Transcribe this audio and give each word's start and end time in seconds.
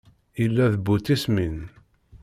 Yella 0.41 0.65
d 0.73 0.75
bu 0.85 0.95
tismin 1.05 1.57